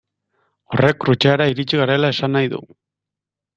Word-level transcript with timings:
Horrek 0.75 0.97
Krutxeara 1.03 1.47
iritsi 1.53 1.81
garela 1.83 2.11
esan 2.17 2.37
nahi 2.39 2.53
du. 2.57 2.65